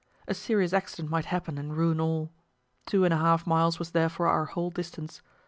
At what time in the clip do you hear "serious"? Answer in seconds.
0.33-0.73